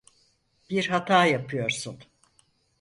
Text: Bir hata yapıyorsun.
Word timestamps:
Bir 0.69 0.87
hata 0.87 1.25
yapıyorsun. 1.25 1.99